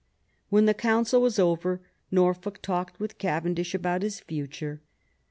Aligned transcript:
When 0.49 0.65
the 0.65 0.73
Council 0.73 1.21
was 1.21 1.37
over 1.37 1.79
Norfolk 2.09 2.59
talked 2.63 2.99
with 2.99 3.19
Cavendish 3.19 3.75
about 3.75 4.01
his 4.01 4.19
future. 4.19 4.81